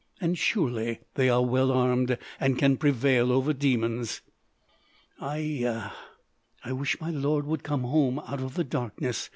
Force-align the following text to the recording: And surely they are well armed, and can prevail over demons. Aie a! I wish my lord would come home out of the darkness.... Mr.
And 0.19 0.35
surely 0.35 1.01
they 1.13 1.29
are 1.29 1.45
well 1.45 1.71
armed, 1.71 2.17
and 2.39 2.57
can 2.57 2.75
prevail 2.75 3.31
over 3.31 3.53
demons. 3.53 4.21
Aie 5.21 5.61
a! 5.61 5.93
I 6.65 6.71
wish 6.73 6.99
my 6.99 7.11
lord 7.11 7.45
would 7.45 7.61
come 7.61 7.83
home 7.83 8.17
out 8.17 8.41
of 8.41 8.55
the 8.55 8.63
darkness.... 8.63 9.25
Mr. 9.27 9.29